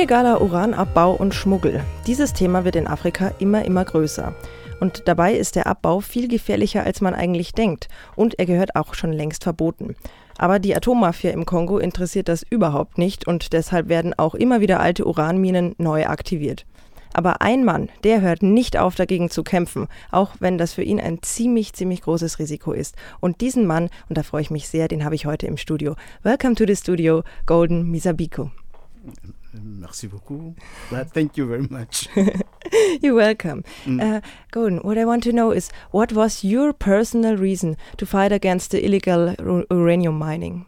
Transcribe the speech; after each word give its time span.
Illegaler 0.00 0.40
Uranabbau 0.40 1.12
und 1.12 1.34
Schmuggel. 1.34 1.84
Dieses 2.06 2.32
Thema 2.32 2.64
wird 2.64 2.74
in 2.74 2.86
Afrika 2.86 3.34
immer, 3.38 3.66
immer 3.66 3.84
größer. 3.84 4.34
Und 4.80 5.02
dabei 5.04 5.34
ist 5.34 5.56
der 5.56 5.66
Abbau 5.66 6.00
viel 6.00 6.26
gefährlicher, 6.26 6.84
als 6.84 7.02
man 7.02 7.12
eigentlich 7.12 7.52
denkt. 7.52 7.88
Und 8.16 8.38
er 8.38 8.46
gehört 8.46 8.76
auch 8.76 8.94
schon 8.94 9.12
längst 9.12 9.44
verboten. 9.44 9.96
Aber 10.38 10.58
die 10.58 10.74
Atommafia 10.74 11.32
im 11.32 11.44
Kongo 11.44 11.76
interessiert 11.76 12.28
das 12.28 12.42
überhaupt 12.48 12.96
nicht 12.96 13.26
und 13.26 13.52
deshalb 13.52 13.90
werden 13.90 14.14
auch 14.18 14.34
immer 14.34 14.62
wieder 14.62 14.80
alte 14.80 15.04
Uranminen 15.04 15.74
neu 15.76 16.06
aktiviert. 16.06 16.64
Aber 17.12 17.42
ein 17.42 17.62
Mann, 17.66 17.90
der 18.02 18.22
hört 18.22 18.42
nicht 18.42 18.78
auf, 18.78 18.94
dagegen 18.94 19.28
zu 19.28 19.42
kämpfen, 19.42 19.86
auch 20.10 20.30
wenn 20.40 20.56
das 20.56 20.72
für 20.72 20.82
ihn 20.82 20.98
ein 20.98 21.18
ziemlich, 21.20 21.74
ziemlich 21.74 22.00
großes 22.00 22.38
Risiko 22.38 22.72
ist. 22.72 22.96
Und 23.20 23.42
diesen 23.42 23.66
Mann, 23.66 23.90
und 24.08 24.16
da 24.16 24.22
freue 24.22 24.40
ich 24.40 24.50
mich 24.50 24.66
sehr, 24.66 24.88
den 24.88 25.04
habe 25.04 25.14
ich 25.14 25.26
heute 25.26 25.46
im 25.46 25.58
Studio. 25.58 25.94
Welcome 26.22 26.54
to 26.54 26.64
the 26.66 26.74
studio, 26.74 27.22
Golden 27.44 27.90
Misabiko. 27.90 28.50
Merci 29.52 30.06
beaucoup. 30.06 30.54
Well, 30.92 31.04
thank 31.04 31.36
you 31.36 31.46
very 31.46 31.66
much. 31.68 32.08
You're 33.02 33.14
welcome. 33.14 33.64
Mm. 33.84 34.00
Uh, 34.00 34.20
Golden, 34.52 34.78
what 34.78 34.96
I 34.96 35.04
want 35.04 35.24
to 35.24 35.32
know 35.32 35.50
is 35.50 35.70
what 35.90 36.12
was 36.12 36.44
your 36.44 36.72
personal 36.72 37.36
reason 37.36 37.76
to 37.96 38.06
fight 38.06 38.32
against 38.32 38.70
the 38.70 38.84
illegal 38.84 39.34
uranium 39.70 40.18
mining? 40.18 40.66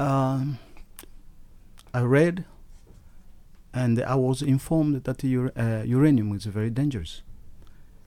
Um, 0.00 0.58
I 1.92 2.00
read 2.00 2.44
and 3.74 4.02
I 4.02 4.14
was 4.14 4.40
informed 4.40 5.04
that 5.04 5.24
ur 5.24 5.52
uh, 5.56 5.82
uranium 5.84 6.32
is 6.34 6.46
very 6.46 6.70
dangerous. 6.70 7.22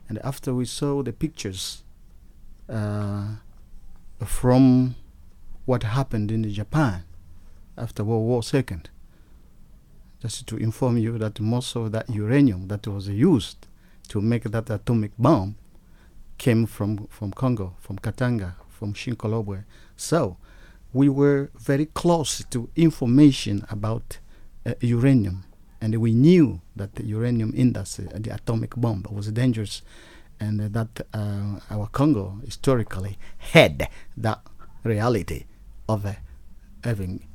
And 0.10 0.18
after 0.24 0.54
we 0.54 0.66
saw 0.66 1.04
the 1.04 1.14
pictures 1.14 1.84
uh, 2.70 3.36
from 4.26 4.96
what 5.66 5.84
happened 5.84 6.32
in 6.32 6.50
Japan 6.52 7.04
after 7.78 8.04
World 8.04 8.26
War 8.26 8.42
II, 8.42 8.64
just 10.22 10.48
to 10.48 10.58
inform 10.58 10.98
you 10.98 11.18
that 11.18 11.40
most 11.40 11.76
of 11.76 11.92
that 11.92 12.10
uranium 12.10 12.68
that 12.68 12.88
was 12.88 13.08
used 13.08 13.68
to 14.10 14.22
make 14.22 14.44
that 14.44 14.70
atomic 14.70 15.12
bomb 15.18 15.56
came 16.38 16.66
from, 16.66 17.08
from 17.08 17.32
Congo, 17.32 17.76
from 17.80 18.00
Katanga, 18.00 18.56
from 18.70 18.94
Shinkolobwe. 18.94 19.64
So 19.96 20.38
we 20.94 21.10
were 21.10 21.50
very 21.60 21.86
close 21.86 22.44
to 22.50 22.70
information 22.76 23.66
about 23.70 24.20
uh, 24.66 24.74
uranium 24.82 25.44
and 25.82 25.96
we 25.98 26.14
knew 26.14 26.62
that 26.76 26.96
the 26.96 27.06
uranium 27.06 27.54
industry, 27.56 28.08
uh, 28.14 28.18
the 28.20 28.34
atomic 28.34 28.76
bomb, 28.76 29.06
was 29.12 29.32
dangerous, 29.32 29.82
and 30.40 30.62
uh, 30.62 30.68
that 30.70 31.06
uh, 31.14 31.60
our 31.70 31.88
Congo 31.88 32.40
historically 32.46 33.18
had 33.38 33.88
that 34.16 34.42
reality 34.84 35.46
of 35.88 36.06
uh, 36.06 36.14
having 36.84 37.28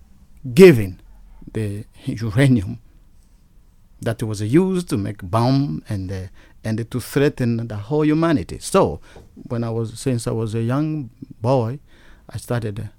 given 0.55 1.01
the 1.53 1.85
uranium 2.05 2.79
that 4.01 4.23
was 4.23 4.43
used 4.43 4.89
to 4.89 4.97
make 4.97 5.19
bomb 5.23 5.83
and 5.89 6.11
uh, 6.11 6.27
and 6.65 6.91
to 6.91 7.01
threaten 7.01 7.69
the 7.69 7.77
whole 7.77 8.05
humanity. 8.05 8.59
So, 8.59 9.01
when 9.35 9.65
I 9.65 9.71
was 9.71 9.99
since 9.99 10.27
I 10.27 10.33
was 10.33 10.55
a 10.55 10.63
young 10.63 11.11
boy, 11.41 11.79
I 12.29 12.39
started 12.39 12.91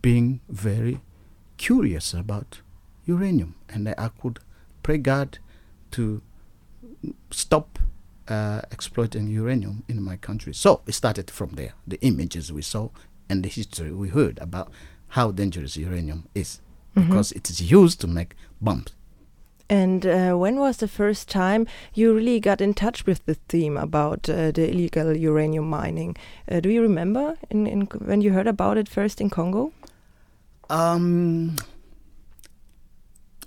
being 0.00 0.40
very 0.48 1.00
curious 1.56 2.14
about 2.14 2.60
uranium, 3.06 3.54
and 3.68 3.88
I 3.88 4.08
could 4.20 4.38
pray 4.82 4.98
God 4.98 5.38
to 5.92 6.22
stop 7.30 7.78
uh, 8.28 8.62
exploiting 8.70 9.28
uranium 9.28 9.84
in 9.88 10.02
my 10.02 10.16
country. 10.16 10.54
So 10.54 10.82
it 10.86 10.92
started 10.92 11.30
from 11.30 11.50
there. 11.50 11.74
The 11.86 12.00
images 12.00 12.52
we 12.52 12.62
saw 12.62 12.88
and 13.28 13.44
the 13.44 13.48
history 13.48 13.92
we 13.92 14.08
heard 14.08 14.38
about 14.38 14.70
how 15.08 15.30
dangerous 15.30 15.76
uranium 15.76 16.28
is 16.34 16.60
mm-hmm. 16.94 17.08
because 17.08 17.32
it 17.32 17.50
is 17.50 17.60
used 17.60 18.00
to 18.00 18.06
make 18.06 18.34
bombs. 18.60 18.92
And 19.70 20.06
uh, 20.06 20.34
when 20.34 20.56
was 20.56 20.76
the 20.76 20.88
first 20.88 21.28
time 21.28 21.66
you 21.94 22.14
really 22.14 22.38
got 22.38 22.60
in 22.60 22.74
touch 22.74 23.06
with 23.06 23.24
the 23.24 23.34
theme 23.48 23.78
about 23.78 24.28
uh, 24.28 24.50
the 24.50 24.70
illegal 24.70 25.16
uranium 25.16 25.70
mining? 25.70 26.16
Uh, 26.50 26.60
do 26.60 26.68
you 26.68 26.82
remember 26.82 27.36
in, 27.50 27.66
in 27.66 27.82
when 27.82 28.20
you 28.20 28.32
heard 28.32 28.46
about 28.46 28.76
it 28.76 28.88
first 28.88 29.20
in 29.20 29.30
Congo? 29.30 29.72
Um, 30.68 31.56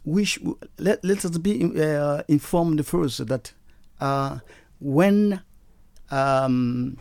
we 0.05 0.25
sh- 0.25 0.39
let, 0.79 1.03
let 1.03 1.23
us 1.23 1.38
be 1.38 1.63
uh, 1.79 2.23
informed 2.27 2.85
first 2.85 3.27
that 3.27 3.53
uh, 3.99 4.39
when 4.79 5.41
um, 6.09 6.97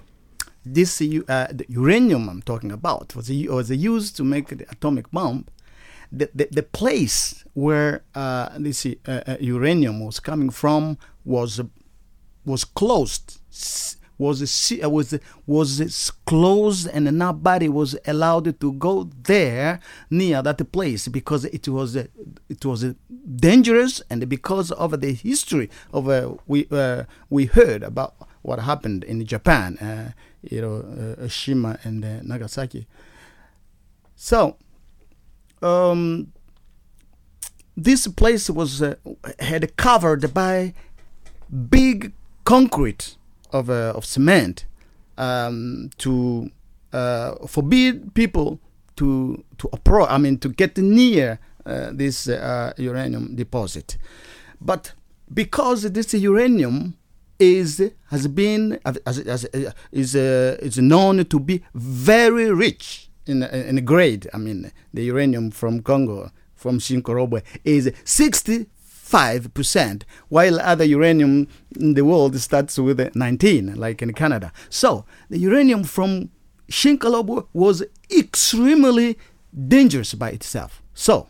this 0.64 1.00
uh, 1.00 1.46
uranium 1.68 2.28
I'm 2.28 2.42
talking 2.42 2.72
about 2.72 3.14
was, 3.14 3.30
was 3.30 3.70
used 3.70 4.16
to 4.16 4.24
make 4.24 4.48
the 4.48 4.66
atomic 4.70 5.10
bomb, 5.10 5.46
the, 6.12 6.30
the, 6.34 6.48
the 6.50 6.62
place 6.62 7.44
where 7.54 8.02
uh, 8.14 8.50
this 8.58 8.86
uh, 8.86 9.22
uh, 9.26 9.36
uranium 9.40 10.04
was 10.04 10.20
coming 10.20 10.50
from 10.50 10.98
was 11.24 11.60
was 12.44 12.64
closed. 12.64 13.40
Was 14.18 14.40
uh, 14.82 14.88
was 14.88 15.18
was 15.46 16.10
closed 16.24 16.88
and 16.88 17.18
nobody 17.18 17.68
was 17.68 17.98
allowed 18.06 18.58
to 18.58 18.72
go 18.72 19.10
there 19.24 19.78
near 20.08 20.40
that 20.42 20.72
place 20.72 21.06
because 21.08 21.44
it 21.44 21.68
was 21.68 21.98
uh, 21.98 22.06
it 22.48 22.64
was 22.64 22.94
dangerous 23.36 24.00
and 24.08 24.26
because 24.26 24.70
of 24.72 24.98
the 25.02 25.12
history 25.12 25.68
of 25.92 26.08
uh, 26.08 26.32
we 26.46 26.66
uh, 26.70 27.04
we 27.28 27.44
heard 27.44 27.82
about 27.82 28.14
what 28.40 28.58
happened 28.60 29.04
in 29.04 29.22
Japan 29.26 29.76
uh, 29.78 30.12
you 30.42 30.62
know 30.62 30.80
Hiroshima 31.18 31.78
and 31.84 32.00
Nagasaki. 32.26 32.86
So 34.14 34.56
um, 35.62 36.32
this 37.76 38.08
place 38.08 38.48
was 38.48 38.82
had 39.38 39.76
covered 39.76 40.32
by 40.32 40.72
big 41.70 42.12
concrete 42.44 43.16
of, 43.52 43.68
uh, 43.70 43.92
of 43.94 44.04
cement 44.04 44.64
um, 45.18 45.90
to 45.98 46.50
uh, 46.92 47.34
forbid 47.46 48.14
people 48.14 48.60
to 48.96 49.44
to 49.58 49.68
approach. 49.72 50.08
I 50.10 50.18
mean, 50.18 50.38
to 50.38 50.48
get 50.48 50.78
near 50.78 51.38
uh, 51.66 51.90
this 51.92 52.28
uh, 52.28 52.72
uranium 52.78 53.34
deposit, 53.36 53.98
but 54.60 54.92
because 55.32 55.82
this 55.82 56.14
uranium 56.14 56.96
is 57.38 57.92
has 58.10 58.28
been 58.28 58.78
as, 58.84 58.96
as, 58.98 59.18
as 59.18 59.48
is 59.92 60.16
uh, 60.16 60.56
is 60.60 60.78
known 60.78 61.24
to 61.24 61.38
be 61.38 61.62
very 61.74 62.50
rich 62.50 63.05
in 63.26 63.42
in 63.42 63.84
grade. 63.84 64.28
I 64.32 64.38
mean, 64.38 64.72
the 64.92 65.04
uranium 65.04 65.50
from 65.50 65.82
Congo 65.82 66.30
from 66.54 66.78
Shinkolobwe 66.78 67.42
is 67.64 67.92
60 68.04 68.66
5%, 69.06 70.02
while 70.28 70.58
other 70.60 70.84
uranium 70.84 71.46
in 71.78 71.94
the 71.94 72.04
world 72.04 72.36
starts 72.40 72.76
with 72.76 73.14
19, 73.14 73.76
like 73.76 74.02
in 74.02 74.12
Canada. 74.12 74.52
So 74.68 75.04
the 75.30 75.38
uranium 75.38 75.84
from 75.84 76.30
Shinkolobwe 76.68 77.46
was 77.52 77.84
extremely 78.10 79.16
dangerous 79.68 80.14
by 80.14 80.30
itself. 80.30 80.82
So 80.92 81.28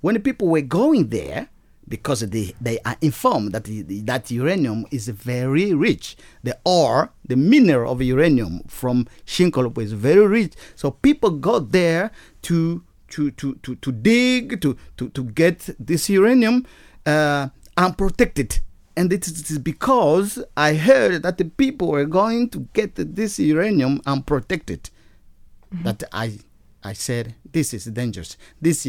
when 0.00 0.20
people 0.22 0.46
were 0.48 0.60
going 0.60 1.08
there, 1.08 1.48
because 1.88 2.20
they, 2.20 2.54
they 2.60 2.78
are 2.84 2.96
informed 3.00 3.52
that 3.52 3.64
that 4.06 4.30
uranium 4.30 4.86
is 4.90 5.08
very 5.08 5.72
rich. 5.74 6.16
The 6.42 6.58
ore, 6.64 7.12
the 7.26 7.36
mineral 7.36 7.92
of 7.92 8.02
uranium 8.02 8.62
from 8.66 9.06
Shinkolobwe 9.24 9.82
is 9.84 9.92
very 9.92 10.26
rich. 10.26 10.54
So 10.74 10.90
people 10.90 11.30
got 11.30 11.72
there 11.72 12.10
to 12.42 12.82
to, 13.08 13.30
to, 13.30 13.54
to, 13.62 13.76
to 13.76 13.92
dig, 13.92 14.60
to, 14.60 14.76
to, 14.96 15.08
to 15.10 15.24
get 15.24 15.70
this 15.78 16.10
uranium 16.10 16.66
uh, 17.06 17.48
unprotected. 17.76 18.58
And 18.96 19.12
it 19.12 19.28
is 19.28 19.58
because 19.58 20.42
I 20.56 20.74
heard 20.74 21.22
that 21.22 21.38
the 21.38 21.44
people 21.44 21.88
were 21.88 22.04
going 22.04 22.50
to 22.50 22.60
get 22.72 22.96
this 22.96 23.38
uranium 23.38 24.00
unprotected 24.06 24.90
mm-hmm. 25.72 25.84
that 25.84 26.02
I 26.12 26.38
I 26.82 26.92
said 26.92 27.34
this 27.52 27.74
is 27.74 27.86
dangerous. 27.86 28.36
This 28.60 28.86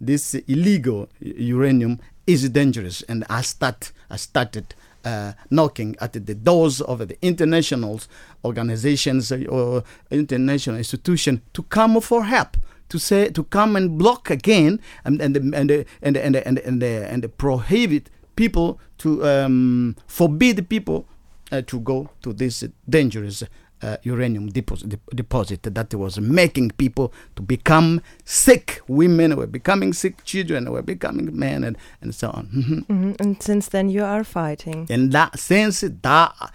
this 0.00 0.34
illegal 0.34 1.08
uranium 1.20 2.00
is 2.28 2.48
dangerous, 2.50 3.02
and 3.08 3.24
I 3.30 3.40
start 3.40 3.90
I 4.10 4.16
started 4.16 4.74
uh, 5.04 5.32
knocking 5.50 5.96
at 6.00 6.12
the 6.12 6.34
doors 6.34 6.80
of 6.82 7.08
the 7.08 7.16
international 7.22 8.00
organizations 8.44 9.32
or 9.32 9.82
international 10.10 10.76
institutions 10.76 11.40
to 11.54 11.62
come 11.64 12.00
for 12.00 12.24
help 12.24 12.56
to 12.90 12.98
say 12.98 13.28
to 13.30 13.44
come 13.44 13.76
and 13.76 13.98
block 13.98 14.30
again 14.30 14.80
and 15.04 15.20
and 15.22 15.36
and 15.36 15.54
and 15.54 15.70
and 16.02 16.16
and 16.16 16.36
and, 16.36 16.58
and, 16.58 16.82
and 16.82 17.38
prohibit 17.38 18.10
people 18.36 18.78
to 18.98 19.26
um, 19.26 19.96
forbid 20.06 20.68
people 20.68 21.06
uh, 21.50 21.62
to 21.62 21.80
go 21.80 22.10
to 22.22 22.32
this 22.32 22.64
dangerous 22.88 23.42
uh, 23.82 23.96
uranium 24.02 24.48
deposit, 24.48 24.98
deposit 25.14 25.62
that 25.62 25.94
was 25.94 26.18
making 26.20 26.70
people 26.72 27.12
to 27.36 27.42
become 27.42 28.00
sick. 28.24 28.80
Women 28.88 29.36
were 29.36 29.46
becoming 29.46 29.92
sick, 29.92 30.24
children 30.24 30.70
were 30.70 30.82
becoming 30.82 31.36
men, 31.38 31.64
and, 31.64 31.76
and 32.00 32.14
so 32.14 32.30
on. 32.30 32.46
Mm-hmm. 32.48 32.78
Mm-hmm. 32.92 33.12
And 33.20 33.42
since 33.42 33.68
then, 33.68 33.88
you 33.88 34.04
are 34.04 34.24
fighting. 34.24 34.86
In 34.88 35.10
that 35.10 35.38
sense, 35.38 35.80
that 35.80 36.52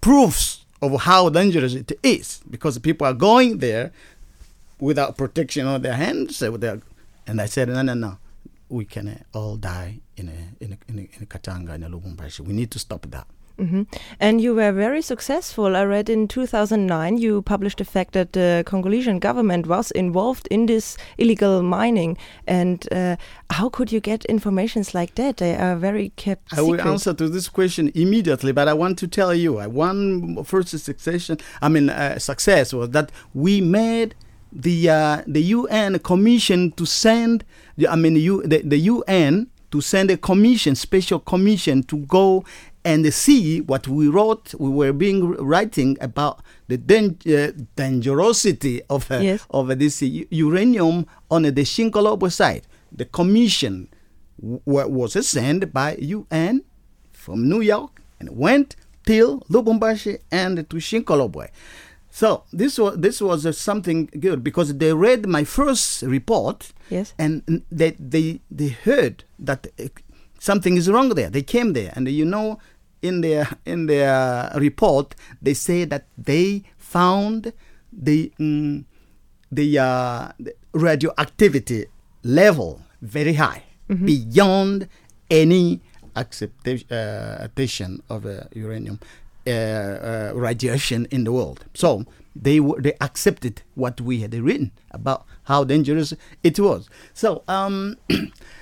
proves 0.00 0.64
of 0.80 1.02
how 1.02 1.28
dangerous 1.28 1.74
it 1.74 1.92
is 2.02 2.40
because 2.50 2.78
people 2.78 3.06
are 3.06 3.14
going 3.14 3.58
there 3.58 3.92
without 4.80 5.16
protection 5.16 5.66
on 5.66 5.82
their 5.82 5.94
hands. 5.94 6.42
And 6.42 7.40
I 7.40 7.46
said, 7.46 7.68
no, 7.68 7.82
no, 7.82 7.94
no. 7.94 8.18
we 8.72 8.86
can 8.86 9.22
all 9.34 9.56
die 9.56 10.00
in 10.16 10.28
a, 10.28 10.64
in 10.64 10.72
a, 10.72 10.78
in 10.88 10.98
a, 10.98 11.02
in 11.16 11.22
a 11.22 11.26
Katanga 11.26 11.74
in 11.74 11.82
a 11.82 11.90
Lubumbashi. 11.90 12.40
We 12.40 12.54
need 12.54 12.70
to 12.70 12.78
stop 12.78 13.06
that. 13.10 13.26
Hmm 13.58 13.82
And 14.20 14.40
you 14.40 14.54
were 14.54 14.72
very 14.72 15.02
successful. 15.02 15.76
I 15.76 15.84
read 15.84 16.08
in 16.08 16.28
2009 16.28 17.18
you 17.18 17.42
published 17.42 17.78
the 17.78 17.84
fact 17.84 18.12
that 18.12 18.32
the 18.32 18.62
Congolese 18.66 19.18
government 19.18 19.66
was 19.66 19.90
involved 19.92 20.48
in 20.50 20.66
this 20.66 20.96
illegal 21.18 21.62
mining. 21.62 22.16
And 22.46 22.86
uh, 22.92 23.16
how 23.50 23.68
could 23.68 23.92
you 23.92 24.00
get 24.00 24.24
informations 24.26 24.94
like 24.94 25.14
that? 25.14 25.36
They 25.36 25.56
are 25.56 25.76
very 25.76 26.10
kept 26.16 26.56
I 26.56 26.62
will 26.62 26.80
answer 26.80 27.14
to 27.14 27.28
this 27.28 27.48
question 27.48 27.90
immediately, 27.94 28.52
but 28.52 28.68
I 28.68 28.74
want 28.74 28.98
to 28.98 29.06
tell 29.06 29.34
you, 29.34 29.60
uh, 29.60 29.68
one 29.68 30.44
first 30.44 30.78
succession, 30.78 31.38
I 31.60 31.68
mean, 31.68 31.90
uh, 31.90 32.18
success 32.18 32.72
was 32.72 32.90
that 32.90 33.10
we 33.34 33.60
made 33.60 34.14
the 34.52 34.90
uh, 34.90 35.22
the 35.26 35.42
UN 35.42 35.98
commission 35.98 36.72
to 36.72 36.84
send, 36.84 37.44
the, 37.76 37.88
I 37.88 37.96
mean, 37.96 38.16
you, 38.16 38.42
the, 38.42 38.62
the 38.62 38.78
UN 38.78 39.48
to 39.70 39.80
send 39.80 40.10
a 40.10 40.16
commission, 40.16 40.74
special 40.74 41.18
commission, 41.18 41.82
to 41.84 41.96
go 41.96 42.44
and 42.84 43.12
see 43.14 43.60
what 43.60 43.86
we 43.88 44.08
wrote. 44.08 44.54
We 44.58 44.68
were 44.68 44.92
being 44.92 45.30
writing 45.36 45.96
about 46.00 46.40
the 46.68 46.74
uh, 46.76 47.52
dangerosity 47.76 48.80
of 48.90 49.10
uh, 49.10 49.18
Yes. 49.18 49.46
of 49.50 49.68
this 49.78 50.02
u- 50.02 50.26
uranium 50.30 51.06
on 51.30 51.42
the 51.42 51.52
Shinkolobwe 51.64 52.30
site. 52.32 52.64
The 52.90 53.04
commission 53.04 53.88
w- 54.40 54.60
was 54.88 55.12
sent 55.26 55.72
by 55.72 55.96
UN 55.96 56.62
from 57.12 57.48
New 57.48 57.60
York 57.60 58.00
and 58.20 58.36
went 58.36 58.76
till 59.06 59.40
Lubumbashi 59.50 60.18
and 60.30 60.68
to 60.68 60.76
Shinkolobwe. 60.76 61.48
So 62.10 62.42
this 62.52 62.78
was 62.78 62.98
this 62.98 63.20
was 63.22 63.46
uh, 63.46 63.52
something 63.52 64.06
good 64.20 64.44
because 64.44 64.76
they 64.76 64.92
read 64.92 65.26
my 65.26 65.44
first 65.44 66.02
report 66.02 66.72
Yes. 66.90 67.14
and 67.18 67.62
they 67.70 67.92
they 67.98 68.40
they 68.50 68.68
heard 68.68 69.24
that 69.38 69.66
uh, 69.80 69.84
something 70.38 70.76
is 70.76 70.90
wrong 70.90 71.08
there. 71.10 71.30
They 71.30 71.42
came 71.42 71.72
there 71.72 71.92
and 71.96 72.06
you 72.08 72.26
know 72.26 72.58
in 73.02 73.20
their 73.20 73.48
in 73.66 73.86
their 73.86 74.50
report 74.56 75.14
they 75.40 75.54
say 75.54 75.84
that 75.84 76.06
they 76.16 76.62
found 76.78 77.52
the 77.92 78.32
mm, 78.38 78.84
the, 79.50 79.78
uh, 79.78 80.28
radioactivity 80.72 81.86
level 82.22 82.80
very 83.02 83.34
high 83.34 83.64
beyond 84.04 84.88
any 85.30 85.80
acceptation 86.16 88.02
of 88.08 88.24
uh, 88.24 88.44
uranium 88.54 88.98
uh, 89.46 89.50
uh, 89.50 90.32
radiation 90.34 91.06
in 91.10 91.24
the 91.24 91.32
world. 91.32 91.64
So 91.74 92.04
they 92.36 92.60
were, 92.60 92.80
they 92.80 92.94
accepted 93.00 93.62
what 93.74 94.00
we 94.00 94.20
had 94.20 94.34
written 94.34 94.70
about 94.92 95.26
how 95.44 95.64
dangerous 95.64 96.14
it 96.42 96.60
was. 96.60 96.88
So 97.12 97.42
um, 97.48 97.96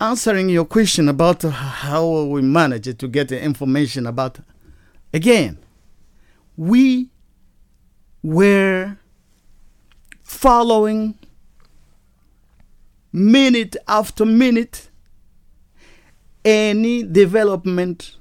answering 0.00 0.48
your 0.48 0.64
question 0.64 1.08
about 1.08 1.42
how 1.42 2.24
we 2.24 2.42
managed 2.42 2.98
to 2.98 3.08
get 3.08 3.28
the 3.28 3.40
information 3.40 4.06
about 4.06 4.38
again, 5.12 5.58
we 6.56 7.08
were 8.22 8.96
following 10.22 11.18
minute 13.12 13.76
after 13.86 14.24
minute 14.24 14.90
any 16.44 17.02
development 17.02 18.16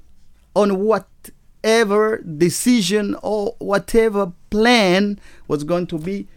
on 0.55 0.79
whatever 0.79 2.17
decision 2.19 3.15
or 3.23 3.55
whatever 3.59 4.31
plan 4.49 5.19
was 5.47 5.63
going 5.63 5.87
to 5.87 5.97
be 5.97 6.27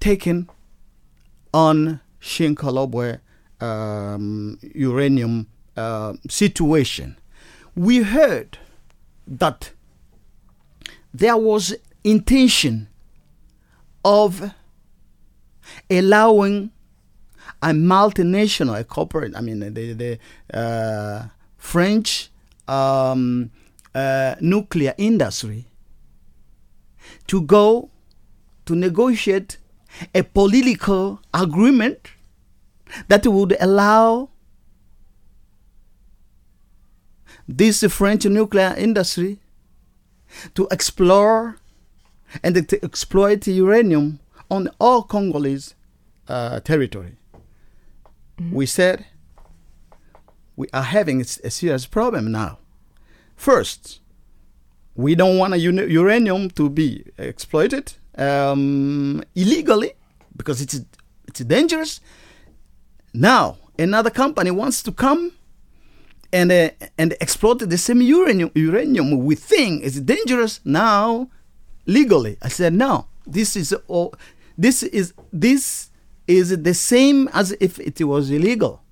taken 0.00 0.48
on 1.52 2.00
Shinkolobwe 2.20 3.20
um, 3.60 4.58
uranium 4.74 5.46
uh, 5.76 6.14
situation. 6.28 7.16
We 7.74 7.98
heard 8.02 8.58
that 9.26 9.72
there 11.12 11.36
was 11.36 11.74
intention 12.02 12.88
of 14.04 14.52
allowing 15.90 16.70
a 17.62 17.68
multinational, 17.68 18.78
a 18.78 18.84
corporate, 18.84 19.34
I 19.36 19.40
mean, 19.40 19.60
the, 19.60 19.92
the 19.92 20.18
uh, 20.52 21.28
French 21.56 22.30
um, 22.68 23.50
uh, 23.94 24.34
nuclear 24.40 24.94
industry 24.98 25.66
to 27.26 27.40
go 27.40 27.90
to 28.66 28.74
negotiate 28.74 29.58
a 30.14 30.22
political 30.22 31.20
agreement 31.32 32.08
that 33.08 33.26
would 33.26 33.56
allow 33.60 34.30
this 37.46 37.82
French 37.84 38.24
nuclear 38.24 38.74
industry 38.76 39.38
to 40.54 40.66
explore 40.70 41.58
and 42.42 42.68
to 42.68 42.84
exploit 42.84 43.46
uranium 43.46 44.18
on 44.50 44.68
all 44.80 45.02
Congolese 45.02 45.74
uh, 46.28 46.60
territory. 46.60 47.16
We 48.50 48.66
said 48.66 49.06
we 50.56 50.68
are 50.72 50.82
having 50.82 51.20
a, 51.20 51.24
a 51.44 51.50
serious 51.50 51.86
problem 51.86 52.32
now. 52.32 52.58
First, 53.36 54.00
we 54.94 55.14
don't 55.14 55.38
want 55.38 55.58
uni- 55.58 55.92
uranium 55.92 56.50
to 56.50 56.70
be 56.70 57.04
exploited 57.18 57.94
um, 58.16 59.22
illegally 59.34 59.92
because 60.36 60.60
it's 60.60 60.80
it's 61.26 61.40
dangerous. 61.40 62.00
Now, 63.14 63.58
another 63.78 64.10
company 64.10 64.50
wants 64.50 64.82
to 64.82 64.92
come 64.92 65.32
and 66.32 66.50
uh, 66.50 66.70
and 66.98 67.14
exploit 67.20 67.60
the 67.60 67.78
same 67.78 68.02
uranium 68.02 68.50
uranium 68.54 69.24
we 69.24 69.36
think 69.36 69.84
is 69.84 70.00
dangerous 70.00 70.60
now 70.64 71.30
legally. 71.86 72.36
I 72.42 72.48
said 72.48 72.72
no. 72.72 73.06
This 73.24 73.54
is 73.54 73.72
all. 73.86 74.14
This 74.58 74.82
is 74.82 75.14
this 75.32 75.90
is 76.26 76.60
the 76.62 76.74
same 76.74 77.28
as 77.32 77.52
if 77.60 77.78
it 77.78 78.02
was 78.02 78.30
illegal, 78.30 78.82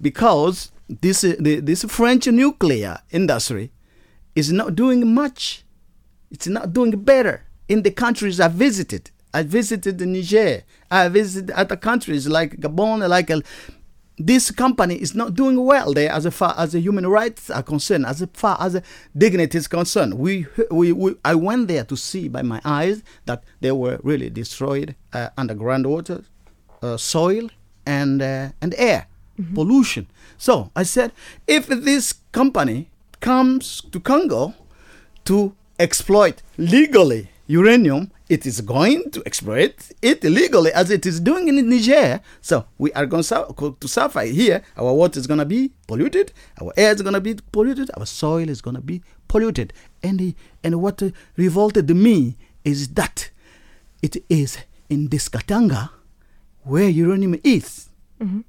because 0.00 0.72
this 0.88 1.22
uh, 1.22 1.36
the, 1.38 1.60
this 1.60 1.84
French 1.84 2.26
nuclear 2.26 2.98
industry 3.10 3.70
is 4.34 4.50
not 4.50 4.74
doing 4.74 5.14
much. 5.14 5.64
It's 6.30 6.46
not 6.46 6.72
doing 6.72 6.92
better 6.92 7.44
in 7.68 7.82
the 7.82 7.90
countries 7.90 8.40
I 8.40 8.48
visited. 8.48 9.10
I 9.32 9.42
visited 9.42 10.00
Niger. 10.00 10.62
I 10.90 11.08
visited 11.08 11.50
other 11.50 11.76
countries 11.76 12.26
like 12.26 12.56
Gabon, 12.56 13.06
like 13.08 13.30
uh, 13.30 13.40
this 14.18 14.50
company 14.50 14.96
is 14.96 15.14
not 15.14 15.34
doing 15.34 15.64
well 15.64 15.94
there 15.94 16.10
as 16.10 16.26
far 16.34 16.54
as 16.58 16.72
the 16.72 16.80
human 16.80 17.06
rights 17.06 17.50
are 17.50 17.62
concerned, 17.62 18.04
as 18.06 18.26
far 18.32 18.56
as 18.60 18.80
dignity 19.16 19.58
is 19.58 19.68
concerned. 19.68 20.14
We, 20.14 20.46
we, 20.70 20.92
we, 20.92 21.14
I 21.24 21.34
went 21.34 21.68
there 21.68 21.84
to 21.84 21.96
see 21.96 22.28
by 22.28 22.42
my 22.42 22.60
eyes 22.64 23.02
that 23.26 23.44
they 23.60 23.70
were 23.72 24.00
really 24.02 24.30
destroyed 24.30 24.96
uh, 25.12 25.28
underground 25.36 25.86
water, 25.86 26.24
uh, 26.82 26.96
soil, 26.96 27.50
and, 27.86 28.20
uh, 28.20 28.50
and 28.60 28.74
air 28.76 29.06
pollution. 29.54 30.08
So 30.36 30.70
I 30.74 30.82
said, 30.82 31.12
if 31.46 31.68
this 31.68 32.14
company 32.32 32.90
comes 33.20 33.80
to 33.92 34.00
Congo 34.00 34.54
to 35.26 35.54
exploit 35.78 36.42
legally 36.56 37.30
uranium, 37.48 38.10
it 38.28 38.46
is 38.46 38.60
going 38.60 39.10
to 39.10 39.22
exploit 39.26 39.90
it 40.02 40.22
illegally 40.22 40.70
as 40.72 40.90
it 40.90 41.06
is 41.06 41.18
doing 41.18 41.48
in 41.48 41.68
Niger. 41.68 42.20
So 42.42 42.66
we 42.76 42.92
are 42.92 43.06
going 43.06 43.22
to 43.24 43.88
suffer 43.88 44.20
here. 44.20 44.62
Our 44.76 44.92
water 44.92 45.18
is 45.18 45.26
going 45.26 45.38
to 45.38 45.46
be 45.46 45.72
polluted. 45.86 46.32
Our 46.60 46.72
air 46.76 46.92
is 46.92 47.00
going 47.02 47.14
to 47.14 47.20
be 47.20 47.34
polluted. 47.50 47.90
Our 47.96 48.04
soil 48.06 48.48
is 48.50 48.60
going 48.60 48.76
to 48.76 48.82
be 48.82 49.02
polluted. 49.28 49.72
And, 50.02 50.34
and 50.62 50.80
what 50.82 51.02
revolted 51.36 51.88
me 51.96 52.36
is 52.64 52.88
that 52.88 53.30
it 54.02 54.22
is 54.28 54.58
in 54.90 55.08
this 55.08 55.28
Katanga 55.28 55.90
where 56.64 56.88
uranium 56.88 57.40
is, 57.42 57.88
mm-hmm. 58.20 58.40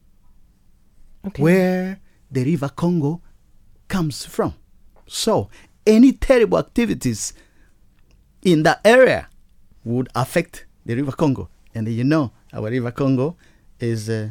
Okay. 1.25 1.41
where 1.41 2.00
the 2.29 2.44
river 2.44 2.68
Congo 2.70 3.22
comes 3.88 4.25
from. 4.25 4.56
So 5.08 5.50
any 5.88 6.12
terrible 6.12 6.58
activities 6.60 7.34
in 8.41 8.63
that 8.63 8.81
area 8.86 9.27
would 9.84 10.10
affect 10.15 10.65
the 10.86 10.96
river 10.96 11.12
Congo. 11.12 11.50
And 11.74 11.88
you 11.88 12.03
know, 12.03 12.31
our 12.53 12.69
river 12.69 12.91
Congo 12.91 13.36
is 13.79 14.10
uh, 14.10 14.29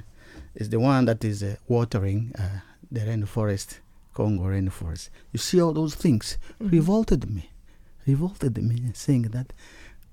is 0.55 0.69
the 0.69 0.81
one 0.81 1.05
that 1.05 1.25
is 1.25 1.43
uh, 1.43 1.57
watering 1.69 2.33
uh, 2.39 2.61
the 2.91 3.01
rainforest, 3.01 3.79
Congo 4.13 4.45
rainforest. 4.45 5.11
You 5.33 5.39
see, 5.39 5.61
all 5.61 5.73
those 5.73 5.95
things 5.95 6.39
revolted 6.59 7.31
me, 7.31 7.51
revolted 8.07 8.59
me, 8.63 8.91
saying 8.95 9.23
that 9.31 9.53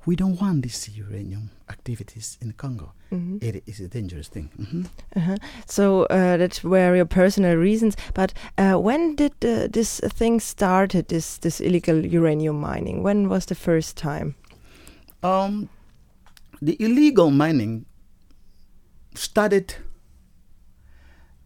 we 0.06 0.16
don't 0.16 0.40
want 0.42 0.62
these 0.62 0.90
uranium 0.98 1.50
activities 1.70 2.38
in 2.42 2.54
Congo. 2.54 2.94
It 3.42 3.64
is 3.66 3.80
a 3.80 3.88
dangerous 3.88 4.28
thing. 4.28 4.50
Mhm. 4.60 4.86
Uh-huh. 5.16 5.38
So 5.66 6.04
uh, 6.04 6.38
that 6.38 6.62
were 6.64 6.96
your 6.96 7.06
personal 7.06 7.56
reasons. 7.58 7.96
But 8.14 8.34
uh, 8.58 8.74
when 8.76 9.16
did 9.16 9.32
uh, 9.46 9.68
this 9.72 10.02
thing 10.18 10.42
started? 10.42 11.08
This 11.08 11.38
this 11.38 11.62
illegal 11.62 12.06
uranium 12.06 12.60
mining. 12.60 13.04
When 13.04 13.30
was 13.30 13.46
the 13.46 13.56
first 13.56 13.96
time? 13.98 14.36
Um, 15.24 15.70
the 16.62 16.76
illegal 16.80 17.32
mining 17.32 17.86
started 19.14 19.76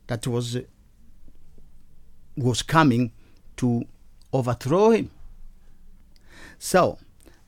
that 0.08 0.26
was 0.26 0.58
was 2.38 2.62
coming 2.62 3.12
to 3.58 3.84
overthrow 4.32 4.92
him. 4.92 5.12
So, 6.60 7.00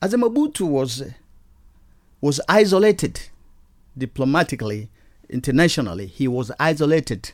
as 0.01 0.13
Mobutu 0.13 0.67
was 0.67 1.03
was 2.21 2.39
isolated 2.47 3.19
diplomatically 3.97 4.89
internationally. 5.29 6.05
He 6.05 6.27
was 6.27 6.51
isolated. 6.59 7.31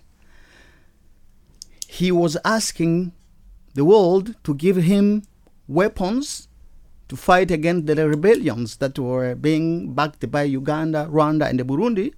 He 1.87 2.11
was 2.11 2.37
asking 2.45 3.11
the 3.73 3.85
world 3.85 4.35
to 4.43 4.55
give 4.55 4.77
him 4.77 5.23
weapons 5.67 6.47
to 7.09 7.15
fight 7.15 7.51
against 7.51 7.87
the 7.87 8.07
rebellions 8.07 8.77
that 8.77 8.97
were 8.97 9.35
being 9.35 9.93
backed 9.93 10.29
by 10.31 10.43
Uganda, 10.43 11.07
Rwanda, 11.09 11.49
and 11.49 11.59
the 11.59 11.63
Burundi. 11.63 12.13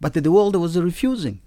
But 0.00 0.14
the 0.14 0.30
world 0.30 0.56
was 0.56 0.78
refusing. 0.78 1.40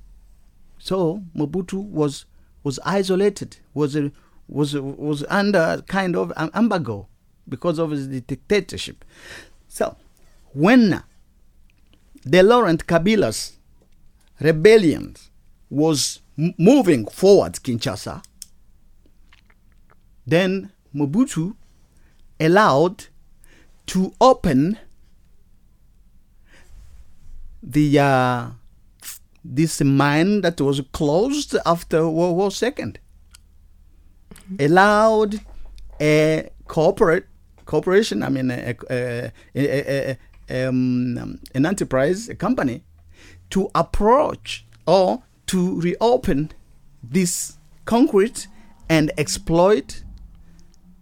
So 0.77 1.23
Mobutu 1.35 1.83
was 1.83 2.25
was 2.63 2.79
isolated, 2.85 3.57
was 3.73 3.97
was 4.47 4.73
was 4.73 5.23
under 5.29 5.83
kind 5.87 6.15
of 6.15 6.31
an 6.35 6.49
embargo 6.55 7.07
because 7.47 7.79
of 7.79 7.91
his 7.91 8.07
dictatorship. 8.07 9.03
So 9.67 9.95
when 10.53 11.03
the 12.23 12.43
Laurent 12.43 12.85
Kabila's 12.85 13.57
rebellion 14.39 15.15
was 15.69 16.19
moving 16.57 17.05
forward 17.05 17.53
Kinshasa, 17.53 18.23
then 20.25 20.71
Mobutu 20.93 21.55
allowed 22.39 23.05
to 23.87 24.13
open 24.19 24.77
the 27.63 27.99
uh, 27.99 28.49
this 29.43 29.81
mine 29.81 30.41
that 30.41 30.59
was 30.61 30.81
closed 30.91 31.55
after 31.65 32.07
World 32.07 32.35
War 32.35 32.51
Allowed 34.59 35.39
a 35.99 36.49
corporate 36.67 37.27
corporation, 37.65 38.23
I 38.23 38.29
mean, 38.29 38.51
a, 38.51 38.75
a, 38.89 39.31
a, 39.55 40.67
um, 40.67 41.39
an 41.55 41.65
enterprise, 41.65 42.29
a 42.29 42.35
company, 42.35 42.83
to 43.51 43.69
approach 43.75 44.65
or 44.85 45.23
to 45.47 45.79
reopen 45.81 46.51
this 47.03 47.57
concrete 47.85 48.47
and 48.89 49.11
exploit 49.17 50.03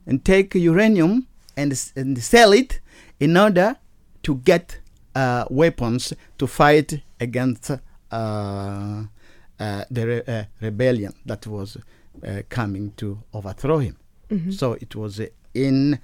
and 0.06 0.24
take 0.24 0.56
uranium 0.56 1.28
and, 1.56 1.92
and 1.96 2.22
sell 2.24 2.54
it 2.54 2.80
in 3.20 3.38
order 3.38 3.76
to 4.24 4.36
get 4.36 4.80
uh, 5.16 5.46
weapons 5.50 6.14
to 6.38 6.48
fight 6.48 7.02
against 7.20 7.72
uh, 7.72 7.76
uh, 8.12 9.84
the 9.92 10.08
re- 10.08 10.24
uh, 10.28 10.44
rebellion 10.62 11.14
that 11.26 11.46
was 11.48 11.78
uh, 12.26 12.42
coming 12.50 12.94
to 12.98 13.24
overthrow 13.34 13.80
him. 13.80 13.98
Mm-hmm. 14.30 14.52
So 14.52 14.74
it 14.74 14.96
was 14.96 15.22
in 15.54 16.00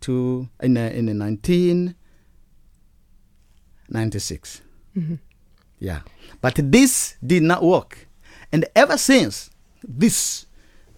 to 0.00 0.48
in 0.60 0.76
in 0.76 1.06
the 1.06 1.14
19 1.14 1.94
96. 3.88 4.62
Mm-hmm. 4.96 5.14
Yeah. 5.78 6.00
But 6.40 6.54
this 6.56 7.16
did 7.24 7.42
not 7.42 7.62
work. 7.62 8.08
And 8.52 8.66
ever 8.74 8.96
since, 8.96 9.50
this, 9.82 10.46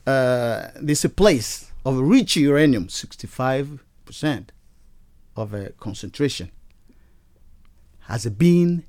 uh, 0.06 0.68
this 0.80 1.04
place 1.06 1.70
of 1.84 1.98
rich 1.98 2.36
uranium, 2.36 2.86
65% 2.88 3.78
of 5.36 5.54
a 5.54 5.70
concentration, 5.70 6.50
has 8.00 8.26
been 8.26 8.84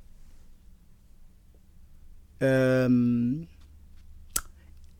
um, 2.40 3.46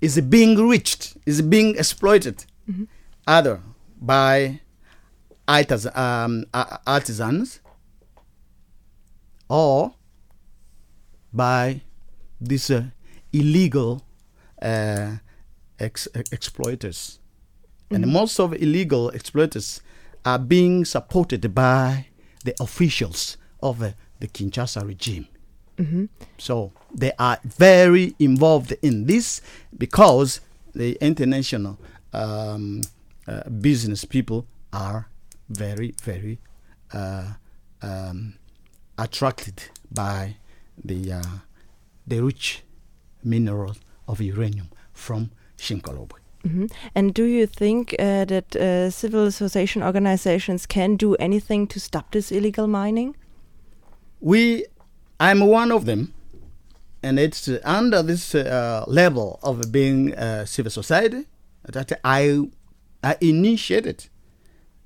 is 0.03 0.21
being 0.21 0.57
reached, 0.69 1.17
is 1.25 1.41
being 1.41 1.77
exploited, 1.79 2.45
mm-hmm. 2.69 2.85
either 3.27 3.63
by 4.01 4.61
um, 5.95 6.45
artisans 6.87 7.61
or 9.49 9.95
by 11.33 11.81
these 12.41 12.69
uh, 12.71 12.85
illegal 13.33 14.03
uh, 14.61 15.13
ex- 15.79 16.09
exploiters. 16.33 17.21
Mm-hmm. 17.85 18.03
And 18.03 18.13
most 18.13 18.41
of 18.41 18.53
illegal 18.55 19.11
exploiters 19.11 19.81
are 20.25 20.39
being 20.39 20.85
supported 20.85 21.55
by 21.55 22.07
the 22.45 22.55
officials 22.59 23.37
of 23.63 23.81
uh, 23.81 23.93
the 24.19 24.27
Kinshasa 24.27 24.85
regime. 24.85 25.29
Mm-hmm. 25.79 26.07
So 26.39 26.73
they 26.95 27.13
are 27.19 27.39
very 27.45 28.15
involved 28.19 28.75
in 28.83 29.07
this 29.07 29.41
because 29.77 30.41
the 30.75 30.97
international 31.01 31.79
um, 32.13 32.83
uh, 33.27 33.49
business 33.49 34.05
people 34.05 34.47
are 34.73 35.09
very, 35.49 35.95
very 36.03 36.39
uh, 36.93 37.33
um, 37.83 38.35
attracted 38.99 39.65
by 39.91 40.37
the 40.85 41.13
uh, 41.13 41.23
the 42.07 42.21
rich 42.21 42.63
mineral 43.23 43.77
of 44.09 44.21
uranium 44.21 44.69
from 44.93 45.31
Shinkolobwe. 45.57 46.19
Mm-hmm. 46.47 46.67
And 46.95 47.15
do 47.15 47.25
you 47.25 47.47
think 47.47 47.95
uh, 47.99 48.25
that 48.25 48.57
uh, 48.57 48.91
civil 48.91 49.27
association 49.27 49.83
organizations 49.83 50.67
can 50.67 50.97
do 50.97 51.15
anything 51.17 51.69
to 51.69 51.79
stop 51.79 52.11
this 52.11 52.33
illegal 52.33 52.67
mining? 52.67 53.15
We, 54.21 54.67
I'm 55.23 55.39
one 55.39 55.71
of 55.71 55.85
them, 55.85 56.13
and 57.01 57.17
it's 57.17 57.47
uh, 57.47 57.61
under 57.63 58.03
this 58.03 58.35
uh, 58.35 58.85
level 58.89 59.39
of 59.45 59.71
being 59.71 60.11
a 60.15 60.45
civil 60.49 60.73
society 60.73 61.27
that 61.63 61.93
I, 62.03 62.41
I 63.05 63.17
initiated 63.21 64.07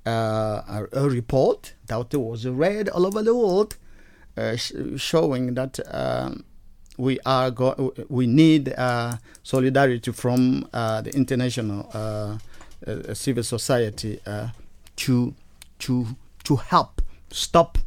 uh, 0.05 0.11
a, 0.11 0.87
a, 0.93 1.09
report 1.09 1.73
that 1.87 2.13
was 2.13 2.45
read 2.45 2.87
all 2.87 3.07
over 3.07 3.23
the 3.23 3.33
world 3.33 3.77
uh, 4.37 4.55
sh- 4.55 4.73
showing 4.97 5.55
that 5.55 5.79
um, 5.91 6.43
we 6.99 7.19
are 7.25 7.49
go- 7.49 7.91
we 8.07 8.27
need 8.27 8.75
uh, 8.77 9.17
solidarity 9.41 10.11
from 10.11 10.69
uh, 10.71 11.01
the 11.01 11.09
international 11.15 12.39
civil 13.15 13.43
society 13.43 14.19
to 14.97 15.33
to 15.79 16.05
to 16.43 16.55
help 16.57 17.01
stop 17.31 17.79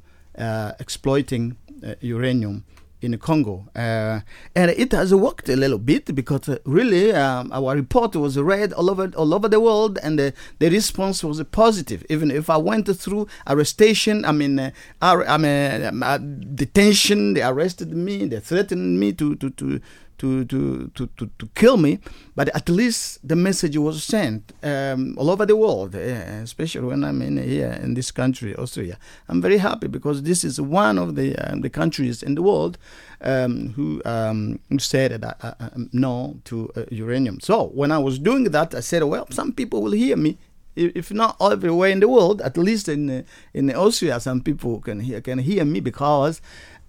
exploiting 0.80 1.57
uranium 2.00 2.64
in 3.02 3.16
Congo. 3.18 3.66
Uh, 3.75 4.20
and 4.54 4.70
it 4.70 4.92
has 4.92 5.14
worked 5.14 5.49
a 5.49 5.56
little 5.56 5.78
bit 5.78 6.14
because 6.14 6.49
uh, 6.49 6.58
really 6.64 7.12
um, 7.12 7.50
our 7.52 7.75
report 7.75 8.14
was 8.16 8.38
read 8.38 8.72
all 8.72 8.90
over 8.90 9.10
all 9.16 9.34
over 9.34 9.49
the 9.49 9.60
world, 9.60 9.99
and 10.02 10.18
the, 10.18 10.32
the 10.58 10.68
response 10.68 11.25
was 11.25 11.42
positive. 11.44 12.04
Even 12.08 12.30
if 12.30 12.50
I 12.50 12.56
went 12.56 12.94
through 12.96 13.26
arrestation, 13.46 14.25
I 14.25 14.32
mean, 14.32 14.58
uh, 14.58 14.70
I 15.00 15.37
mean, 15.38 16.02
uh, 16.02 16.18
detention, 16.18 17.34
they 17.34 17.42
arrested 17.42 17.92
me, 17.92 18.26
they 18.26 18.40
threatened 18.40 19.00
me 19.00 19.12
to 19.14 19.34
to 19.37 19.50
to 19.50 19.80
to, 20.20 20.44
to, 20.44 20.90
to, 20.94 21.06
to, 21.16 21.30
to 21.38 21.48
kill 21.54 21.78
me, 21.78 21.98
but 22.36 22.54
at 22.54 22.68
least 22.68 23.26
the 23.26 23.34
message 23.34 23.76
was 23.78 24.04
sent 24.04 24.52
um, 24.62 25.14
all 25.16 25.30
over 25.30 25.46
the 25.46 25.56
world, 25.56 25.94
uh, 25.94 25.98
especially 25.98 26.86
when 26.86 27.04
I'm 27.04 27.22
in 27.22 27.38
here 27.38 27.78
in 27.82 27.94
this 27.94 28.10
country, 28.10 28.54
Austria. 28.54 28.98
I'm 29.28 29.40
very 29.40 29.56
happy 29.56 29.88
because 29.88 30.22
this 30.22 30.44
is 30.44 30.60
one 30.60 30.98
of 30.98 31.16
the 31.16 31.34
uh, 31.36 31.56
the 31.58 31.70
countries 31.70 32.22
in 32.22 32.34
the 32.34 32.42
world 32.42 32.76
um, 33.22 33.72
who 33.76 34.02
um, 34.04 34.60
said 34.78 35.24
uh, 35.24 35.32
uh, 35.42 35.54
um, 35.58 35.88
no 35.92 36.36
to 36.44 36.70
uh, 36.76 36.84
uranium. 36.90 37.40
So 37.40 37.68
when 37.68 37.90
I 37.90 37.98
was 37.98 38.18
doing 38.18 38.44
that, 38.44 38.74
I 38.74 38.80
said, 38.80 39.02
well, 39.04 39.26
some 39.30 39.52
people 39.52 39.82
will 39.82 39.92
hear 39.92 40.16
me 40.16 40.36
if 40.76 41.10
not 41.10 41.36
everywhere 41.40 41.90
in 41.90 42.00
the 42.00 42.08
world, 42.08 42.40
at 42.42 42.56
least 42.56 42.88
in 42.88 43.24
in 43.54 43.74
Austria, 43.74 44.20
some 44.20 44.40
people 44.42 44.80
can 44.80 45.00
hear 45.00 45.20
can 45.22 45.38
hear 45.38 45.64
me 45.64 45.80
because 45.80 46.42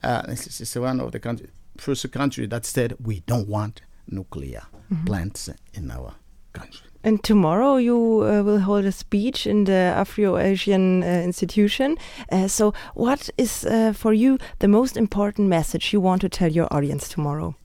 uh, 0.04 0.22
this 0.28 0.60
is 0.62 0.76
one 0.76 1.00
of 1.00 1.12
the 1.12 1.20
countries 1.20 1.50
first 1.78 2.12
country 2.12 2.48
that 2.48 2.66
said 2.66 2.96
we 3.04 3.22
don't 3.22 3.48
want 3.48 3.82
nuclear 4.08 4.64
mm-hmm. 4.92 5.06
plants 5.06 5.50
in 5.74 5.92
our 5.92 6.16
country. 6.54 6.88
And 7.04 7.24
tomorrow 7.24 7.78
you 7.78 7.98
uh, 7.98 8.44
will 8.44 8.60
hold 8.60 8.86
a 8.86 8.92
speech 8.92 9.48
in 9.48 9.64
the 9.64 9.74
Afro-Asian 9.74 11.04
uh, 11.04 11.08
institution. 11.08 11.98
Uh, 12.32 12.48
so, 12.48 12.74
what 12.94 13.30
is 13.38 13.66
uh, 13.66 13.94
for 13.94 14.14
you 14.14 14.38
the 14.60 14.68
most 14.68 14.98
important 14.98 15.48
message 15.48 15.94
you 15.94 16.00
want 16.00 16.22
to 16.22 16.30
tell 16.30 16.52
your 16.52 16.72
audience 16.72 17.10
tomorrow? 17.10 17.56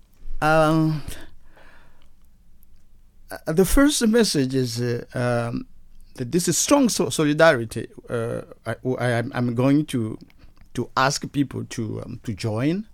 Um, 0.40 1.02
uh, 3.30 3.52
the 3.52 3.66
first 3.66 4.06
message 4.06 4.54
is 4.54 4.80
uh, 4.80 5.04
um, 5.14 5.66
that 6.14 6.32
this 6.32 6.48
is 6.48 6.56
strong 6.56 6.88
so- 6.88 7.10
solidarity. 7.10 7.88
I, 8.08 8.74
I, 8.98 9.22
am 9.34 9.54
going 9.54 9.84
to 9.86 10.18
to 10.72 10.90
ask 10.96 11.30
people 11.30 11.64
to 11.64 12.02
um, 12.06 12.20
to 12.22 12.32
join 12.32 12.86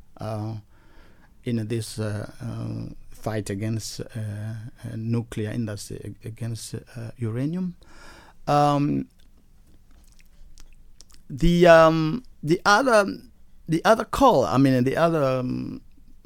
in 1.45 1.67
this 1.69 1.99
fight 3.23 3.51
against 3.51 4.01
uh, 4.01 4.05
uh, 4.05 4.97
nuclear 4.97 5.51
industry, 5.51 6.15
against 6.25 6.75
uh, 6.75 7.11
uranium. 7.17 7.77
Um, 8.49 9.07
the 11.31 11.67
um, 11.67 12.25
the 12.43 12.61
other 12.67 13.07
the 13.69 13.83
other 13.85 14.05
call, 14.05 14.45
I 14.45 14.59
mean, 14.59 14.85
the 14.85 14.97
other 14.97 15.23
um, 15.23 15.81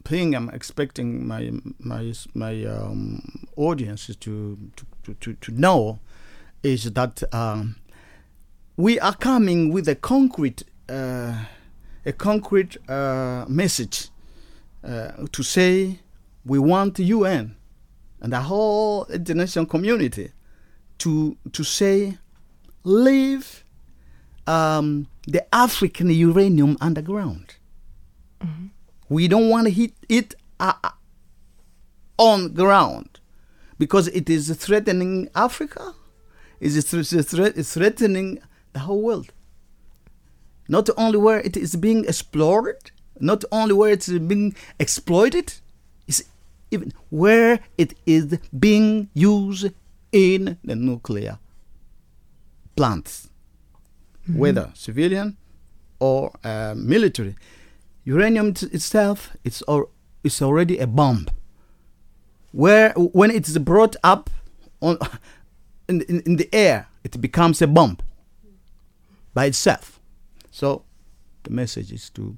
thing 0.05 0.35
I'm 0.35 0.49
expecting 0.51 1.27
my 1.27 1.53
my 1.79 2.13
my 2.35 2.65
um, 2.65 3.47
audiences 3.57 4.17
to, 4.17 4.59
to 5.05 5.15
to 5.15 5.35
to 5.35 5.53
know 5.53 5.99
is 6.63 6.91
that 6.93 7.23
um, 7.33 7.77
we 8.77 8.99
are 8.99 9.15
coming 9.15 9.71
with 9.73 9.87
a 9.89 9.95
concrete 9.95 10.65
uh, 10.89 11.45
a 12.07 12.13
concrete 12.13 12.77
uh, 12.89 13.45
message 13.49 14.09
uh, 14.85 15.27
to 15.33 15.43
say 15.43 16.01
we 16.45 16.59
want 16.59 16.95
the 16.95 17.05
UN 17.05 17.57
and 18.21 18.33
the 18.33 18.41
whole 18.41 19.07
international 19.07 19.67
community 19.67 20.33
to 20.99 21.37
to 21.53 21.65
say 21.65 22.19
leave 22.85 23.65
um, 24.47 25.09
the 25.27 25.43
African 25.55 26.11
uranium 26.11 26.77
underground. 26.81 27.57
Mm-hmm. 28.41 28.67
We 29.09 29.29
don't 29.29 29.49
want 29.49 29.67
to 29.67 29.73
hit 29.73 29.93
it 30.09 30.35
uh, 30.61 30.73
on 32.19 32.55
ground 32.55 33.21
because 33.79 34.09
it 34.09 34.31
is 34.31 34.55
threatening 34.57 35.29
Africa. 35.35 35.95
It 36.61 36.75
is 36.75 36.93
it's 36.93 37.73
threatening 37.73 38.39
the 38.73 38.81
whole 38.81 39.03
world. 39.03 39.33
Not 40.69 40.89
only 40.97 41.19
where 41.19 41.41
it 41.41 41.57
is 41.57 41.77
being 41.77 42.05
explored, 42.05 42.91
not 43.21 43.45
only 43.51 43.75
where 43.75 43.91
it's 43.91 44.09
being 44.09 44.55
exploited, 44.79 45.55
even 46.71 46.93
where 47.11 47.61
it 47.79 47.95
is 48.07 48.39
being 48.59 49.09
used 49.15 49.71
in 50.13 50.59
the 50.65 50.75
nuclear 50.75 51.39
plants, 52.75 53.29
mm-hmm. 54.29 54.39
whether 54.39 54.71
civilian 54.75 55.37
or 56.01 56.33
uh, 56.45 56.75
military. 56.77 57.37
Uranium 58.05 58.55
t- 58.55 58.67
itself 58.67 59.31
is, 59.45 59.63
al- 59.69 59.91
is 60.23 60.43
already 60.43 60.79
a 60.79 60.87
bomb. 60.87 61.27
Where 62.53 62.93
when 62.93 63.31
it 63.31 63.49
is 63.49 63.59
brought 63.59 63.97
up 64.03 64.31
on 64.81 64.99
in, 65.89 66.03
in, 66.03 66.21
in 66.21 66.37
the 66.37 66.49
air, 66.55 66.89
it 67.05 67.21
becomes 67.21 67.61
a 67.63 67.67
bomb 67.67 67.99
by 69.35 69.47
itself. 69.47 70.01
So 70.51 70.85
the 71.43 71.51
message 71.51 71.93
is 71.93 72.09
to 72.11 72.37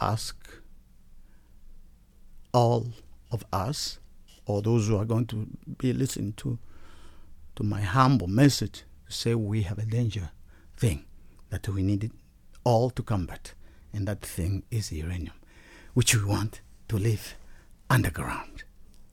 ask 0.00 0.36
all 2.52 2.86
of 3.30 3.44
us 3.52 3.98
or 4.46 4.62
those 4.62 4.88
who 4.88 4.96
are 4.96 5.04
going 5.04 5.26
to 5.26 5.46
be 5.78 5.92
listening 5.92 6.32
to 6.34 6.58
to 7.56 7.62
my 7.62 7.80
humble 7.80 8.26
message 8.26 8.84
to 9.06 9.12
say 9.12 9.34
we 9.34 9.62
have 9.62 9.78
a 9.78 9.86
danger 9.86 10.30
thing 10.76 11.04
that 11.50 11.68
we 11.68 11.82
need 11.82 12.10
all 12.64 12.90
to 12.90 13.02
combat 13.02 13.54
and 13.92 14.06
that 14.08 14.22
thing 14.22 14.62
is 14.70 14.92
uranium 14.92 15.34
which 15.94 16.14
we 16.14 16.24
want 16.24 16.60
to 16.88 16.96
live 16.96 17.34
underground 17.88 18.64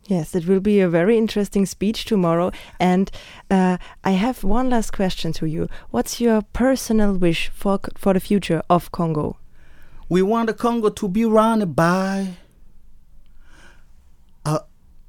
Yes, 0.08 0.34
it 0.36 0.48
will 0.48 0.62
be 0.62 0.80
a 0.80 0.88
very 0.88 1.18
interesting 1.18 1.66
speech 1.66 2.06
tomorrow. 2.06 2.52
And 2.80 3.12
uh, 3.52 3.78
I 4.06 4.12
have 4.12 4.42
one 4.42 4.70
last 4.70 4.92
question 4.92 5.34
to 5.34 5.46
you. 5.46 5.68
What's 5.90 6.22
your 6.22 6.44
personal 6.54 7.14
wish 7.18 7.50
for 7.50 7.80
for 7.98 8.14
the 8.14 8.22
future 8.22 8.62
of 8.70 8.90
Congo? 8.94 9.36
We 10.10 10.22
want 10.22 10.48
the 10.48 10.54
Congo 10.54 10.90
to 10.90 11.08
be 11.08 11.26
run 11.26 11.72
by 11.74 12.38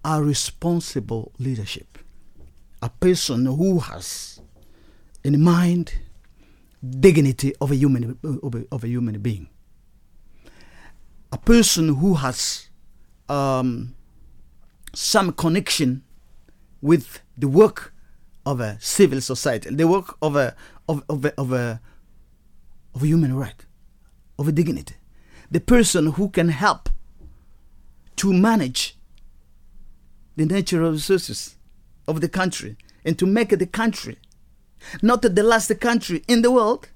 a 0.05 0.23
responsible 0.23 1.33
leadership, 1.39 1.99
a 2.81 2.89
person 2.89 3.45
who 3.47 3.81
has 3.81 4.41
in 5.23 5.41
mind 5.43 5.93
dignity 6.89 7.53
of 7.61 7.71
a 7.71 7.77
human 7.77 8.19
of 8.23 8.55
a, 8.55 8.65
of 8.73 8.85
a 8.85 8.89
human 8.89 9.19
being, 9.21 9.49
a 11.31 11.37
person 11.39 11.97
who 11.97 12.15
has 12.15 12.71
um, 13.29 13.95
some 14.95 15.33
connection 15.33 16.05
with 16.81 17.21
the 17.37 17.49
work 17.49 17.93
of 18.47 18.61
a 18.61 18.79
civil 18.81 19.21
society, 19.21 19.69
the 19.75 19.87
work 19.87 20.17
of 20.23 20.37
a 20.37 20.55
of, 20.89 21.03
of 21.11 21.25
a, 21.25 21.39
of 21.39 21.53
a 21.53 21.81
of 22.95 23.03
a 23.03 23.07
human 23.07 23.35
right, 23.35 23.67
of 24.39 24.55
dignity, 24.55 24.95
the 25.51 25.61
person 25.61 26.13
who 26.13 26.29
can 26.29 26.49
help 26.49 26.89
to 28.17 28.33
manage 28.33 28.97
the 30.37 30.47
natural 30.47 30.93
resources 30.93 31.57
of 32.07 32.21
the 32.21 32.29
country 32.29 32.77
and 33.05 33.19
to 33.19 33.27
make 33.27 33.51
the 33.51 33.67
country 33.67 34.17
not 35.03 35.23
the 35.23 35.43
last 35.43 35.79
country 35.81 36.23
in 36.29 36.43
the 36.43 36.51
world, 36.51 36.89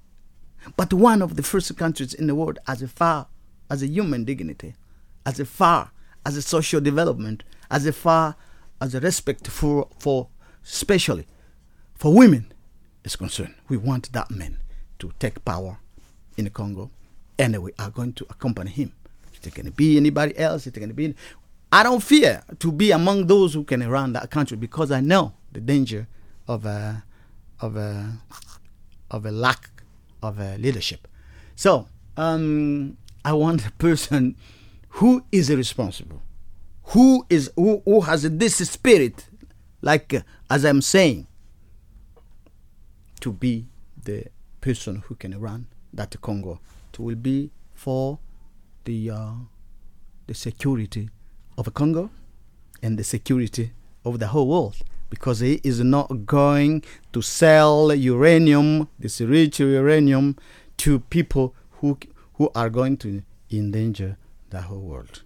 but 0.77 0.93
one 0.93 1.23
of 1.23 1.37
the 1.37 1.43
first 1.43 1.77
countries 1.77 2.15
in 2.15 2.27
the 2.27 2.35
world 2.35 2.59
as 2.67 2.83
far 2.93 3.27
as 3.69 3.83
a 3.83 3.87
human 3.87 4.25
dignity, 4.25 4.75
as 5.27 5.41
far 5.41 5.91
as 6.25 6.37
a 6.37 6.43
social 6.43 6.81
development, 6.81 7.43
as 7.71 7.89
far 7.97 8.37
as 8.81 8.95
a 8.95 9.01
respect 9.01 9.49
for, 9.49 9.89
for 9.99 10.29
especially 10.65 11.27
for 11.95 12.15
women 12.15 12.53
is 13.05 13.17
concerned. 13.17 13.55
We 13.69 13.77
want 13.77 14.13
that 14.13 14.31
man 14.31 14.59
to 15.01 15.13
take 15.19 15.45
power 15.45 15.79
in 16.37 16.45
the 16.45 16.51
Congo, 16.51 16.91
and 17.43 17.61
we 17.61 17.73
are 17.79 17.91
going 17.91 18.13
to 18.13 18.25
accompany 18.31 18.71
him. 18.71 18.93
It 19.43 19.53
can 19.53 19.71
be 19.71 19.97
anybody 19.97 20.39
else, 20.39 20.69
it 20.69 20.75
can 20.75 20.93
be 20.93 21.15
I 21.73 21.83
don't 21.83 22.03
fear 22.03 22.43
to 22.61 22.71
be 22.71 22.93
among 22.93 23.27
those 23.27 23.55
who 23.55 23.65
can 23.65 23.87
run 23.89 24.13
that 24.13 24.31
country 24.31 24.57
because 24.57 24.93
I 24.93 25.01
know 25.01 25.33
the 25.51 25.61
danger 25.61 26.07
of 26.47 26.65
a 26.65 27.03
of 27.61 27.77
a 27.77 28.19
of 29.11 29.27
a 29.27 29.33
lack 29.33 29.71
of 30.23 30.39
a 30.39 30.57
leadership. 30.59 31.09
So 31.57 31.89
um, 32.17 32.97
I 33.25 33.33
want 33.33 33.67
a 33.67 33.73
person 33.73 34.37
who 35.01 35.25
is 35.33 35.51
responsible, 35.51 36.23
who 36.85 37.27
is 37.29 37.51
who, 37.57 37.83
who 37.85 38.03
has 38.03 38.23
this 38.23 38.57
spirit, 38.71 39.29
like 39.81 40.15
uh, 40.15 40.21
as 40.49 40.65
I'm 40.65 40.83
saying, 40.83 41.27
to 43.21 43.33
be 43.33 43.67
the 44.05 44.27
person 44.61 45.03
who 45.07 45.17
can 45.17 45.41
run 45.41 45.67
that 45.93 46.15
Congo. 46.21 46.61
Will 46.99 47.15
be 47.17 47.51
for 47.75 48.19
the 48.85 49.11
uh, 49.11 49.33
the 50.27 50.35
security 50.35 51.09
of 51.57 51.73
Congo 51.75 52.11
and 52.83 52.99
the 52.99 53.05
security 53.05 53.73
of 54.05 54.19
the 54.19 54.29
whole 54.29 54.49
world 54.49 54.77
because 55.11 55.41
he 55.41 55.61
is 55.63 55.81
not 55.81 56.25
going 56.27 56.83
to 57.13 57.21
sell 57.21 57.93
uranium, 57.95 58.89
this 58.99 59.21
rich 59.21 59.61
uranium, 59.61 60.37
to 60.79 61.01
people 61.01 61.55
who 61.81 61.99
who 62.35 62.51
are 62.55 62.71
going 62.71 62.97
to 62.97 63.23
endanger 63.51 64.17
the 64.51 64.63
whole 64.63 64.81
world. 64.81 65.23